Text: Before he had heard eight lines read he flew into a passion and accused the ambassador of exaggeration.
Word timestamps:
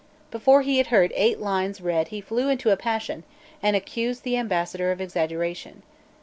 Before 0.31 0.63
he 0.63 0.77
had 0.79 0.87
heard 0.87 1.13
eight 1.15 1.39
lines 1.39 1.79
read 1.79 2.07
he 2.07 2.21
flew 2.21 2.49
into 2.49 2.71
a 2.71 2.75
passion 2.75 3.23
and 3.61 3.75
accused 3.75 4.23
the 4.23 4.35
ambassador 4.35 4.91
of 4.91 4.99
exaggeration. 4.99 5.83